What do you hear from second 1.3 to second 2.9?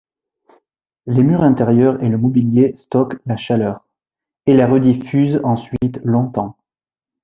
intérieurs et le mobilier